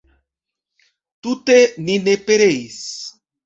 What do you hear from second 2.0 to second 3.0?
ne pereis!